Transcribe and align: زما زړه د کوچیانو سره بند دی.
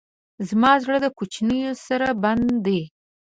زما 0.49 0.71
زړه 0.83 0.97
د 1.01 1.07
کوچیانو 1.17 1.71
سره 1.85 2.07
بند 2.23 2.47
دی. 2.65 2.81